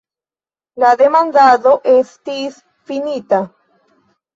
La 0.83 0.93
demandado 1.01 1.75
estis 1.95 2.61
finita. 2.93 3.47